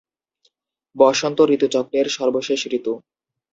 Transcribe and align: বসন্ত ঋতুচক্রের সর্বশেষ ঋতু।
বসন্ত 0.95 1.39
ঋতুচক্রের 1.55 2.07
সর্বশেষ 2.09 2.59
ঋতু। 2.71 2.93